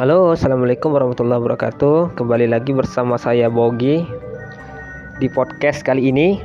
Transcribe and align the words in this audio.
Halo, 0.00 0.32
assalamualaikum 0.32 0.96
warahmatullahi 0.96 1.44
wabarakatuh. 1.44 2.16
Kembali 2.16 2.48
lagi 2.48 2.72
bersama 2.72 3.20
saya 3.20 3.52
Bogi. 3.52 4.00
Di 5.20 5.28
podcast 5.28 5.84
kali 5.84 6.08
ini, 6.08 6.40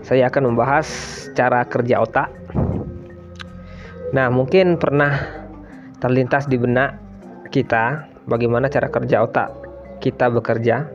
saya 0.00 0.32
akan 0.32 0.48
membahas 0.48 0.88
cara 1.36 1.68
kerja 1.68 2.00
otak. 2.00 2.32
Nah, 4.16 4.32
mungkin 4.32 4.80
pernah 4.80 5.20
terlintas 6.00 6.48
di 6.48 6.56
benak 6.56 6.96
kita 7.52 8.08
bagaimana 8.24 8.72
cara 8.72 8.88
kerja 8.88 9.20
otak 9.20 9.52
kita 10.00 10.32
bekerja. 10.32 10.88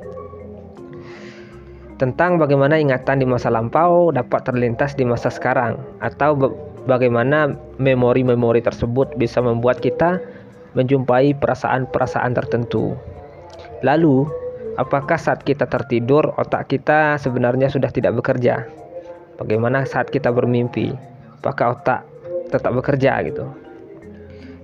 Tentang 2.02 2.42
bagaimana 2.42 2.82
ingatan 2.82 3.22
di 3.22 3.30
masa 3.30 3.54
lampau 3.54 4.10
dapat 4.10 4.42
terlintas 4.50 4.98
di 4.98 5.06
masa 5.06 5.30
sekarang, 5.30 5.78
atau 6.02 6.34
bagaimana 6.90 7.54
memori-memori 7.78 8.66
tersebut 8.66 9.14
bisa 9.14 9.46
membuat 9.46 9.78
kita 9.78 10.18
menjumpai 10.74 11.38
perasaan-perasaan 11.38 12.34
tertentu. 12.34 12.98
Lalu, 13.86 14.26
apakah 14.78 15.18
saat 15.18 15.46
kita 15.46 15.70
tertidur 15.70 16.34
otak 16.38 16.70
kita 16.70 17.18
sebenarnya 17.22 17.70
sudah 17.70 17.90
tidak 17.94 18.18
bekerja? 18.18 18.66
Bagaimana 19.38 19.86
saat 19.86 20.10
kita 20.10 20.30
bermimpi? 20.30 20.94
Apakah 21.42 21.78
otak 21.78 22.02
tetap 22.50 22.74
bekerja 22.74 23.22
gitu? 23.26 23.46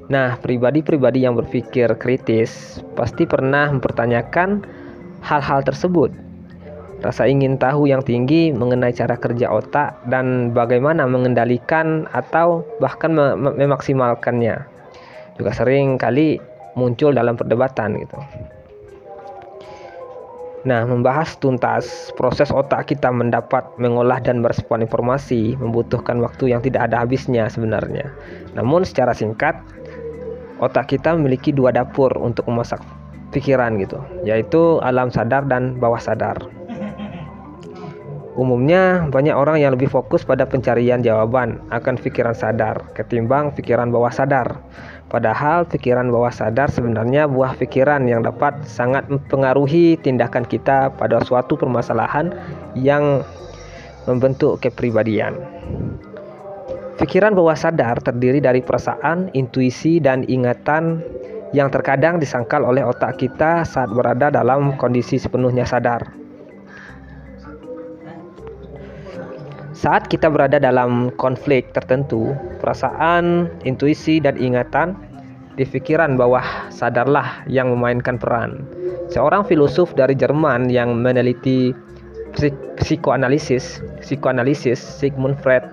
Nah, 0.10 0.42
pribadi-pribadi 0.42 1.22
yang 1.22 1.38
berpikir 1.38 1.94
kritis 2.02 2.82
pasti 2.98 3.30
pernah 3.30 3.70
mempertanyakan 3.70 4.66
hal-hal 5.22 5.62
tersebut. 5.62 6.10
Rasa 7.00 7.30
ingin 7.30 7.56
tahu 7.56 7.88
yang 7.88 8.04
tinggi 8.04 8.52
mengenai 8.52 8.92
cara 8.92 9.16
kerja 9.16 9.48
otak 9.48 10.04
dan 10.12 10.52
bagaimana 10.52 11.08
mengendalikan 11.08 12.10
atau 12.12 12.68
bahkan 12.84 13.16
memaksimalkannya 13.56 14.79
juga 15.40 15.56
sering 15.56 15.96
kali 15.96 16.38
muncul 16.76 17.16
dalam 17.16 17.40
perdebatan 17.40 17.98
gitu. 18.04 18.20
Nah, 20.68 20.84
membahas 20.84 21.40
tuntas 21.40 22.12
proses 22.20 22.52
otak 22.52 22.92
kita 22.92 23.08
mendapat, 23.16 23.64
mengolah 23.80 24.20
dan 24.20 24.44
merespon 24.44 24.84
informasi 24.84 25.56
membutuhkan 25.56 26.20
waktu 26.20 26.52
yang 26.52 26.60
tidak 26.60 26.92
ada 26.92 27.08
habisnya 27.08 27.48
sebenarnya. 27.48 28.12
Namun 28.60 28.84
secara 28.84 29.16
singkat, 29.16 29.56
otak 30.60 30.92
kita 30.92 31.16
memiliki 31.16 31.56
dua 31.56 31.72
dapur 31.72 32.12
untuk 32.20 32.44
memasak 32.52 32.84
pikiran 33.32 33.80
gitu, 33.80 34.04
yaitu 34.28 34.84
alam 34.84 35.08
sadar 35.08 35.48
dan 35.48 35.80
bawah 35.80 36.02
sadar. 36.02 36.59
Umumnya 38.40 39.04
banyak 39.12 39.36
orang 39.36 39.60
yang 39.60 39.76
lebih 39.76 39.92
fokus 39.92 40.24
pada 40.24 40.48
pencarian 40.48 41.04
jawaban 41.04 41.60
akan 41.76 42.00
pikiran 42.00 42.32
sadar 42.32 42.88
ketimbang 42.96 43.52
pikiran 43.52 43.92
bawah 43.92 44.08
sadar. 44.08 44.64
Padahal 45.12 45.68
pikiran 45.68 46.08
bawah 46.08 46.32
sadar 46.32 46.72
sebenarnya 46.72 47.28
buah 47.28 47.60
pikiran 47.60 48.08
yang 48.08 48.24
dapat 48.24 48.56
sangat 48.64 49.12
mempengaruhi 49.12 50.00
tindakan 50.00 50.48
kita 50.48 50.88
pada 50.96 51.20
suatu 51.20 51.60
permasalahan 51.60 52.32
yang 52.80 53.28
membentuk 54.08 54.64
kepribadian. 54.64 55.36
Pikiran 56.96 57.36
bawah 57.36 57.60
sadar 57.60 58.00
terdiri 58.00 58.40
dari 58.40 58.64
perasaan, 58.64 59.36
intuisi, 59.36 60.00
dan 60.00 60.24
ingatan 60.32 61.04
yang 61.52 61.68
terkadang 61.68 62.24
disangkal 62.24 62.64
oleh 62.64 62.88
otak 62.88 63.20
kita 63.20 63.68
saat 63.68 63.92
berada 63.92 64.32
dalam 64.32 64.80
kondisi 64.80 65.20
sepenuhnya 65.20 65.68
sadar. 65.68 66.19
Saat 69.80 70.12
kita 70.12 70.28
berada 70.28 70.60
dalam 70.60 71.08
konflik 71.16 71.72
tertentu, 71.72 72.36
perasaan, 72.60 73.48
intuisi, 73.64 74.20
dan 74.20 74.36
ingatan 74.36 74.92
di 75.56 75.64
pikiran 75.64 76.20
bawah 76.20 76.44
sadarlah 76.68 77.48
yang 77.48 77.72
memainkan 77.72 78.20
peran. 78.20 78.68
Seorang 79.08 79.48
filosof 79.48 79.96
dari 79.96 80.20
Jerman 80.20 80.68
yang 80.68 81.00
meneliti 81.00 81.72
psikoanalisis, 82.76 83.80
psikoanalisis 84.04 84.84
Sigmund 84.84 85.40
Freud 85.40 85.64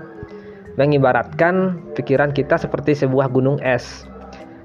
mengibaratkan 0.79 1.83
pikiran 1.99 2.31
kita 2.31 2.63
seperti 2.63 2.95
sebuah 2.95 3.27
gunung 3.35 3.59
es. 3.59 4.07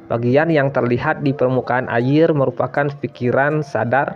Bagian 0.05 0.53
yang 0.53 0.69
terlihat 0.69 1.25
di 1.25 1.33
permukaan 1.33 1.89
air 1.89 2.29
merupakan 2.29 2.93
pikiran 3.01 3.65
sadar, 3.65 4.13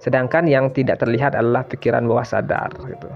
sedangkan 0.00 0.48
yang 0.48 0.72
tidak 0.72 1.04
terlihat 1.04 1.36
adalah 1.36 1.60
pikiran 1.68 2.08
bawah 2.08 2.24
sadar. 2.24 2.72
Gitu. 2.88 3.12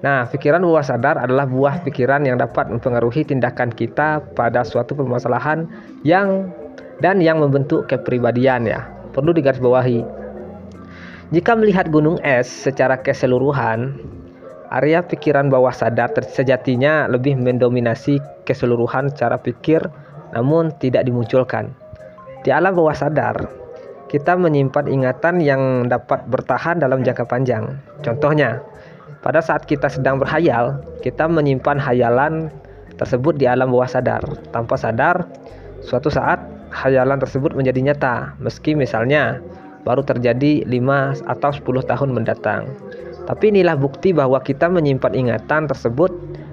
Nah, 0.00 0.24
pikiran 0.32 0.64
bawah 0.64 0.80
sadar 0.80 1.20
adalah 1.20 1.44
buah 1.44 1.84
pikiran 1.84 2.24
yang 2.24 2.40
dapat 2.40 2.72
mempengaruhi 2.72 3.20
tindakan 3.28 3.68
kita 3.68 4.24
pada 4.32 4.64
suatu 4.64 4.96
permasalahan 4.96 5.68
yang 6.08 6.48
dan 7.04 7.20
yang 7.20 7.36
membentuk 7.40 7.84
kepribadian 7.84 8.64
ya. 8.64 8.88
Perlu 9.12 9.36
digarisbawahi. 9.36 10.00
Jika 11.36 11.52
melihat 11.52 11.92
gunung 11.92 12.16
es 12.24 12.48
secara 12.48 12.96
keseluruhan, 12.96 14.00
area 14.72 15.04
pikiran 15.04 15.52
bawah 15.52 15.72
sadar 15.74 16.10
sejatinya 16.24 17.04
lebih 17.04 17.36
mendominasi 17.36 18.18
keseluruhan 18.48 19.12
cara 19.12 19.36
pikir 19.36 19.84
namun 20.32 20.72
tidak 20.80 21.04
dimunculkan. 21.04 21.76
Di 22.40 22.48
alam 22.48 22.72
bawah 22.72 22.96
sadar, 22.96 23.36
kita 24.08 24.32
menyimpan 24.34 24.88
ingatan 24.88 25.44
yang 25.44 25.86
dapat 25.86 26.24
bertahan 26.26 26.80
dalam 26.80 27.04
jangka 27.04 27.28
panjang. 27.28 27.78
Contohnya, 28.00 28.58
pada 29.20 29.44
saat 29.44 29.68
kita 29.68 29.92
sedang 29.92 30.16
berhayal, 30.16 30.80
kita 31.04 31.28
menyimpan 31.28 31.76
hayalan 31.76 32.48
tersebut 32.96 33.36
di 33.36 33.44
alam 33.44 33.68
bawah 33.68 33.88
sadar. 33.88 34.24
Tanpa 34.52 34.80
sadar, 34.80 35.28
suatu 35.84 36.08
saat 36.08 36.40
hayalan 36.72 37.20
tersebut 37.20 37.52
menjadi 37.52 37.80
nyata, 37.92 38.16
meski 38.40 38.72
misalnya 38.72 39.40
baru 39.84 40.04
terjadi 40.04 40.64
5 40.64 41.24
atau 41.28 41.50
10 41.52 41.90
tahun 41.90 42.10
mendatang. 42.16 42.68
Tapi 43.28 43.52
inilah 43.52 43.76
bukti 43.76 44.16
bahwa 44.16 44.40
kita 44.40 44.72
menyimpan 44.72 45.12
ingatan 45.12 45.68
tersebut 45.68 46.10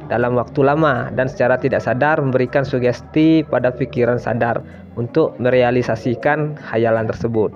dalam 0.08 0.36
waktu 0.40 0.64
lama 0.64 1.12
dan 1.16 1.28
secara 1.28 1.60
tidak 1.60 1.84
sadar 1.84 2.20
memberikan 2.20 2.64
sugesti 2.64 3.44
pada 3.44 3.72
pikiran 3.72 4.20
sadar 4.20 4.64
untuk 4.96 5.36
merealisasikan 5.40 6.56
hayalan 6.60 7.08
tersebut. 7.08 7.52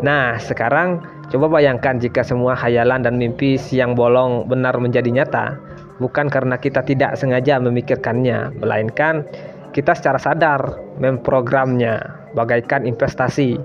Nah, 0.00 0.38
sekarang 0.40 1.02
Coba 1.30 1.46
bayangkan 1.46 2.02
jika 2.02 2.26
semua 2.26 2.58
hayalan 2.58 3.06
dan 3.06 3.14
mimpi 3.14 3.54
siang 3.54 3.94
bolong 3.94 4.50
benar 4.50 4.74
menjadi 4.82 5.14
nyata, 5.14 5.54
bukan 6.02 6.26
karena 6.26 6.58
kita 6.58 6.82
tidak 6.82 7.14
sengaja 7.14 7.62
memikirkannya, 7.62 8.58
melainkan 8.58 9.22
kita 9.70 9.94
secara 9.94 10.18
sadar 10.18 10.82
memprogramnya 10.98 12.02
bagaikan 12.34 12.82
investasi. 12.82 13.62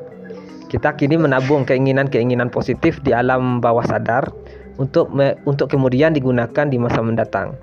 Kita 0.69 0.93
kini 0.93 1.17
menabung 1.17 1.65
keinginan-keinginan 1.65 2.53
positif 2.53 3.01
di 3.01 3.17
alam 3.17 3.57
bawah 3.57 3.85
sadar 3.85 4.29
untuk 4.77 5.09
me, 5.09 5.33
untuk 5.49 5.73
kemudian 5.73 6.13
digunakan 6.13 6.69
di 6.69 6.77
masa 6.77 7.01
mendatang. 7.01 7.57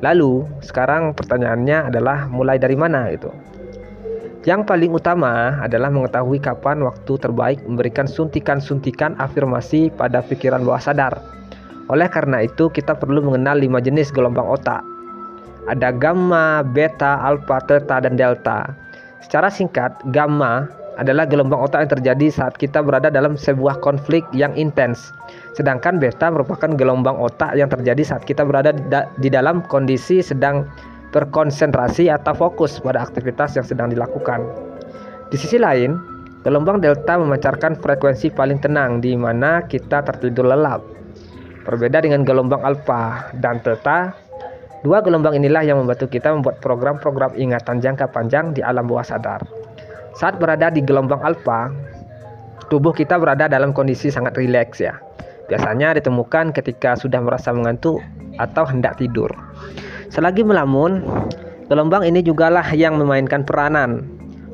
Lalu, 0.00 0.44
sekarang 0.64 1.12
pertanyaannya 1.16 1.92
adalah 1.92 2.28
mulai 2.28 2.56
dari 2.56 2.76
mana 2.76 3.08
itu? 3.12 3.28
Yang 4.46 4.62
paling 4.62 4.94
utama 4.94 5.58
adalah 5.58 5.90
mengetahui 5.90 6.38
kapan 6.38 6.78
waktu 6.86 7.18
terbaik 7.18 7.66
memberikan 7.66 8.06
suntikan-suntikan 8.06 9.18
afirmasi 9.18 9.90
pada 9.90 10.22
pikiran 10.22 10.62
bawah 10.62 10.78
sadar. 10.78 11.18
Oleh 11.90 12.06
karena 12.06 12.46
itu, 12.46 12.70
kita 12.70 12.94
perlu 12.94 13.26
mengenal 13.26 13.58
lima 13.58 13.82
jenis 13.82 14.14
gelombang 14.14 14.46
otak. 14.46 14.86
Ada 15.66 15.90
gamma, 15.90 16.62
beta, 16.62 17.18
alpha, 17.26 17.58
theta, 17.66 17.98
dan 17.98 18.14
delta. 18.14 18.70
Secara 19.18 19.50
singkat, 19.50 19.98
gamma 20.14 20.70
adalah 20.94 21.26
gelombang 21.26 21.66
otak 21.66 21.82
yang 21.82 21.92
terjadi 21.98 22.26
saat 22.30 22.54
kita 22.54 22.86
berada 22.86 23.10
dalam 23.10 23.34
sebuah 23.34 23.82
konflik 23.82 24.22
yang 24.30 24.54
intens. 24.54 25.10
Sedangkan 25.58 25.98
beta 25.98 26.30
merupakan 26.30 26.70
gelombang 26.70 27.18
otak 27.18 27.58
yang 27.58 27.66
terjadi 27.66 28.14
saat 28.14 28.22
kita 28.22 28.46
berada 28.46 28.70
di 29.18 29.26
dalam 29.26 29.66
kondisi 29.66 30.22
sedang 30.22 30.70
berkonsentrasi 31.16 32.12
atau 32.12 32.36
fokus 32.36 32.76
pada 32.76 33.00
aktivitas 33.00 33.56
yang 33.56 33.64
sedang 33.64 33.88
dilakukan. 33.88 34.44
Di 35.32 35.40
sisi 35.40 35.56
lain, 35.56 35.96
gelombang 36.44 36.84
delta 36.84 37.16
memancarkan 37.16 37.80
frekuensi 37.80 38.28
paling 38.36 38.60
tenang 38.60 39.00
di 39.00 39.16
mana 39.16 39.64
kita 39.64 40.04
tertidur 40.04 40.44
lelap. 40.44 40.84
Berbeda 41.64 42.04
dengan 42.04 42.22
gelombang 42.28 42.60
alfa 42.60 43.32
dan 43.40 43.64
theta, 43.64 44.12
dua 44.84 45.00
gelombang 45.00 45.40
inilah 45.40 45.64
yang 45.64 45.80
membantu 45.80 46.06
kita 46.06 46.36
membuat 46.36 46.60
program-program 46.60 47.32
ingatan 47.40 47.80
jangka 47.80 48.12
panjang 48.12 48.52
di 48.52 48.60
alam 48.60 48.84
bawah 48.84 49.02
sadar. 49.02 49.40
Saat 50.14 50.36
berada 50.36 50.68
di 50.68 50.84
gelombang 50.84 51.24
alfa, 51.24 51.72
tubuh 52.68 52.92
kita 52.92 53.16
berada 53.16 53.48
dalam 53.48 53.72
kondisi 53.72 54.12
sangat 54.12 54.36
rileks 54.36 54.84
ya. 54.84 55.00
Biasanya 55.48 55.96
ditemukan 55.98 56.54
ketika 56.54 56.94
sudah 56.94 57.18
merasa 57.24 57.50
mengantuk 57.50 57.98
atau 58.36 58.62
hendak 58.68 59.00
tidur. 59.00 59.32
Selagi 60.06 60.46
melamun, 60.46 61.02
gelombang 61.66 62.06
ini 62.06 62.22
jugalah 62.22 62.66
yang 62.70 62.94
memainkan 62.94 63.42
peranan. 63.42 64.06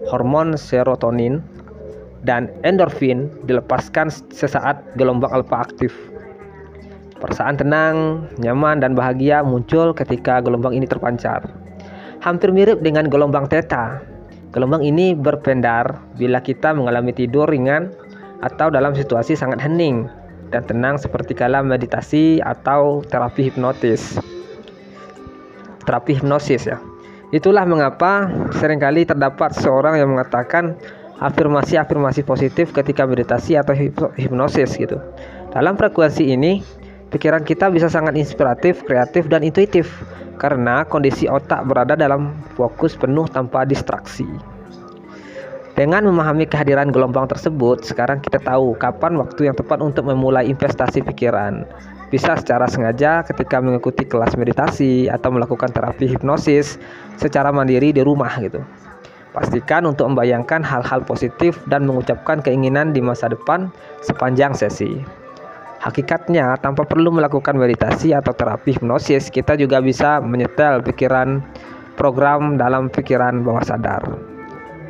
Hormon 0.09 0.57
serotonin 0.57 1.45
dan 2.25 2.51
endorfin 2.67 3.31
dilepaskan 3.47 4.11
sesaat 4.33 4.81
gelombang 4.97 5.31
alfa 5.31 5.63
aktif. 5.63 5.93
Perasaan 7.21 7.55
tenang, 7.55 8.27
nyaman, 8.43 8.83
dan 8.83 8.99
bahagia 8.99 9.47
muncul 9.47 9.95
ketika 9.95 10.43
gelombang 10.43 10.75
ini 10.75 10.91
terpancar. 10.91 11.47
Hampir 12.19 12.51
mirip 12.51 12.83
dengan 12.83 13.07
gelombang 13.07 13.47
theta. 13.47 14.03
Gelombang 14.51 14.83
ini 14.83 15.15
berpendar 15.15 16.03
bila 16.19 16.43
kita 16.43 16.75
mengalami 16.75 17.15
tidur 17.15 17.47
ringan 17.47 17.95
atau 18.43 18.69
dalam 18.75 18.93
situasi 18.93 19.39
sangat 19.39 19.63
hening 19.63 20.11
dan 20.51 20.67
tenang 20.67 20.99
seperti 20.99 21.33
kala 21.33 21.63
meditasi 21.63 22.43
atau 22.43 23.07
terapi 23.07 23.49
hipnotis. 23.49 24.32
Terapi 25.83 26.19
hipnosis 26.19 26.71
ya. 26.71 26.79
Itulah 27.33 27.65
mengapa 27.65 28.29
sering 28.61 28.77
kali 28.77 29.09
terdapat 29.09 29.57
seorang 29.57 29.97
yang 29.97 30.13
mengatakan 30.13 30.77
afirmasi-afirmasi 31.23 32.27
positif 32.27 32.75
ketika 32.77 33.09
meditasi 33.09 33.57
atau 33.57 33.73
hipnosis 34.19 34.77
gitu. 34.77 35.01
Dalam 35.55 35.79
frekuensi 35.81 36.29
ini, 36.29 36.61
pikiran 37.09 37.47
kita 37.47 37.73
bisa 37.73 37.89
sangat 37.89 38.19
inspiratif, 38.19 38.85
kreatif, 38.85 39.31
dan 39.33 39.41
intuitif 39.47 39.89
karena 40.37 40.83
kondisi 40.85 41.31
otak 41.31 41.65
berada 41.71 41.95
dalam 41.95 42.35
fokus 42.59 42.99
penuh 42.99 43.25
tanpa 43.31 43.63
distraksi. 43.63 44.27
Dengan 45.83 46.07
memahami 46.07 46.47
kehadiran 46.47 46.95
gelombang 46.95 47.27
tersebut, 47.27 47.83
sekarang 47.83 48.23
kita 48.23 48.39
tahu 48.39 48.79
kapan 48.79 49.19
waktu 49.19 49.51
yang 49.51 49.59
tepat 49.59 49.83
untuk 49.83 50.07
memulai 50.07 50.47
investasi 50.47 51.03
pikiran. 51.03 51.67
Bisa 52.07 52.39
secara 52.39 52.71
sengaja 52.71 53.27
ketika 53.27 53.59
mengikuti 53.59 54.07
kelas 54.07 54.39
meditasi 54.39 55.11
atau 55.11 55.35
melakukan 55.35 55.75
terapi 55.75 56.07
hipnosis 56.07 56.79
secara 57.19 57.51
mandiri 57.51 57.91
di 57.91 57.99
rumah 57.99 58.31
gitu. 58.39 58.63
Pastikan 59.35 59.83
untuk 59.91 60.07
membayangkan 60.07 60.63
hal-hal 60.63 61.03
positif 61.03 61.59
dan 61.67 61.83
mengucapkan 61.83 62.39
keinginan 62.39 62.95
di 62.95 63.03
masa 63.03 63.27
depan 63.27 63.67
sepanjang 64.07 64.55
sesi. 64.55 65.03
Hakikatnya, 65.83 66.63
tanpa 66.63 66.87
perlu 66.87 67.11
melakukan 67.11 67.59
meditasi 67.59 68.15
atau 68.15 68.31
terapi 68.31 68.79
hipnosis, 68.79 69.35
kita 69.35 69.59
juga 69.59 69.83
bisa 69.83 70.23
menyetel 70.23 70.79
pikiran 70.87 71.43
program 71.99 72.55
dalam 72.55 72.87
pikiran 72.87 73.43
bawah 73.43 73.67
sadar. 73.67 74.32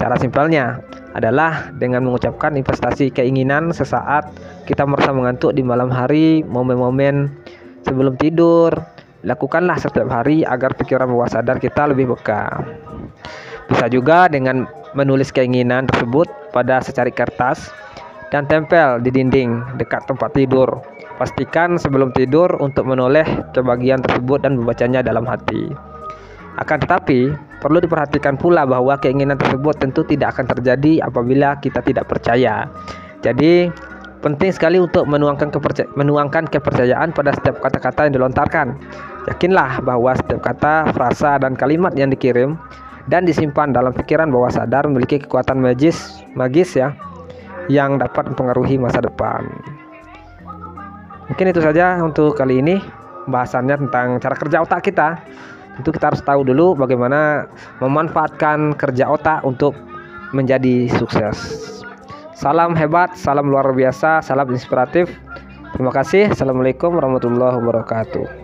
Cara 0.00 0.16
simpelnya 0.18 0.80
adalah 1.12 1.70
dengan 1.76 2.08
mengucapkan 2.08 2.56
investasi 2.56 3.12
keinginan 3.12 3.70
sesaat 3.70 4.32
kita 4.64 4.88
merasa 4.88 5.12
mengantuk 5.12 5.52
di 5.52 5.60
malam 5.60 5.92
hari, 5.92 6.40
momen-momen 6.46 7.28
sebelum 7.84 8.16
tidur. 8.16 8.72
Lakukanlah 9.22 9.78
setiap 9.78 10.10
hari 10.10 10.42
agar 10.42 10.74
pikiran 10.74 11.06
bawah 11.06 11.30
sadar 11.30 11.62
kita 11.62 11.86
lebih 11.86 12.10
peka. 12.10 12.66
Bisa 13.70 13.86
juga 13.86 14.26
dengan 14.26 14.66
menulis 14.98 15.30
keinginan 15.30 15.86
tersebut 15.86 16.26
pada 16.50 16.82
secari 16.82 17.14
kertas 17.14 17.70
dan 18.34 18.50
tempel 18.50 18.98
di 18.98 19.14
dinding 19.14 19.78
dekat 19.78 20.02
tempat 20.10 20.34
tidur. 20.34 20.82
Pastikan 21.22 21.78
sebelum 21.78 22.10
tidur 22.16 22.50
untuk 22.58 22.82
menoleh 22.88 23.24
ke 23.54 23.62
bagian 23.62 24.02
tersebut 24.02 24.42
dan 24.42 24.58
membacanya 24.58 25.06
dalam 25.06 25.22
hati. 25.22 25.70
Akan 26.58 26.82
tetapi, 26.82 27.30
Perlu 27.62 27.78
diperhatikan 27.78 28.34
pula 28.34 28.66
bahwa 28.66 28.98
keinginan 28.98 29.38
tersebut 29.38 29.78
tentu 29.78 30.02
tidak 30.02 30.34
akan 30.34 30.50
terjadi 30.50 31.06
apabila 31.06 31.54
kita 31.62 31.78
tidak 31.78 32.10
percaya. 32.10 32.66
Jadi, 33.22 33.70
penting 34.18 34.50
sekali 34.50 34.82
untuk 34.82 35.06
menuangkan, 35.06 35.54
kepercaya 35.54 35.86
menuangkan 35.94 36.50
kepercayaan 36.50 37.14
pada 37.14 37.30
setiap 37.30 37.62
kata-kata 37.62 38.10
yang 38.10 38.18
dilontarkan. 38.18 38.74
Yakinlah 39.30 39.78
bahwa 39.86 40.10
setiap 40.18 40.42
kata, 40.42 40.90
frasa, 40.90 41.38
dan 41.38 41.54
kalimat 41.54 41.94
yang 41.94 42.10
dikirim 42.10 42.58
dan 43.06 43.22
disimpan 43.22 43.70
dalam 43.70 43.94
pikiran 43.94 44.26
bawah 44.34 44.50
sadar 44.50 44.82
memiliki 44.90 45.22
kekuatan 45.22 45.62
magis, 45.62 46.26
magis 46.34 46.74
ya, 46.74 46.90
yang 47.70 48.02
dapat 48.02 48.26
mempengaruhi 48.34 48.74
masa 48.74 48.98
depan. 48.98 49.46
Mungkin 51.30 51.46
itu 51.54 51.62
saja 51.62 52.02
untuk 52.02 52.34
kali 52.34 52.58
ini 52.58 52.82
bahasannya 53.30 53.86
tentang 53.86 54.18
cara 54.18 54.34
kerja 54.34 54.66
otak 54.66 54.82
kita 54.82 55.22
tentu 55.78 55.94
kita 55.94 56.12
harus 56.12 56.22
tahu 56.24 56.44
dulu 56.44 56.76
bagaimana 56.76 57.48
memanfaatkan 57.80 58.76
kerja 58.76 59.08
otak 59.08 59.40
untuk 59.46 59.76
menjadi 60.32 60.88
sukses. 60.96 61.62
Salam 62.32 62.74
hebat, 62.74 63.14
salam 63.14 63.46
luar 63.46 63.70
biasa, 63.70 64.24
salam 64.24 64.50
inspiratif. 64.50 65.06
Terima 65.72 65.94
kasih. 65.94 66.34
Assalamualaikum 66.34 66.98
warahmatullahi 66.98 67.56
wabarakatuh. 67.62 68.41